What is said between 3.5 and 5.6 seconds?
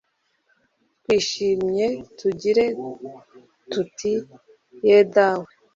tuti ye dawe